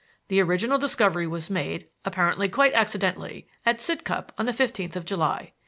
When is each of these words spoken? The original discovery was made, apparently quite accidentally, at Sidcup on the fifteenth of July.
The 0.29 0.41
original 0.41 0.79
discovery 0.79 1.27
was 1.27 1.51
made, 1.51 1.87
apparently 2.05 2.49
quite 2.49 2.73
accidentally, 2.73 3.47
at 3.67 3.79
Sidcup 3.79 4.31
on 4.35 4.47
the 4.47 4.53
fifteenth 4.53 4.95
of 4.95 5.05
July. 5.05 5.53